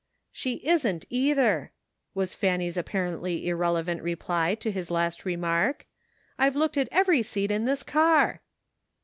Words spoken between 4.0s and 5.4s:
reply to his last